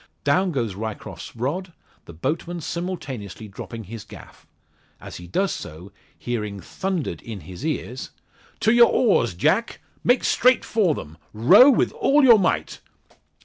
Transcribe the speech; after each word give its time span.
Down 0.23 0.51
goes 0.51 0.73
Ryecroft's 0.73 1.35
rod, 1.35 1.73
the 2.05 2.11
boatman 2.13 2.59
simultaneously 2.61 3.47
dropping 3.47 3.83
his 3.83 4.03
gaff; 4.03 4.47
as 4.99 5.17
he 5.17 5.27
does 5.27 5.51
so 5.53 5.91
hearing 6.17 6.59
thundered 6.59 7.21
in 7.21 7.41
his 7.41 7.63
ears 7.63 8.09
"To 8.61 8.71
yours 8.73 8.89
oars, 8.91 9.33
Jack! 9.35 9.79
Make 10.03 10.23
straight 10.23 10.65
for 10.65 10.95
them! 10.95 11.19
Row 11.33 11.69
with 11.69 11.91
all 11.91 12.23
your 12.23 12.39
might!" 12.39 12.79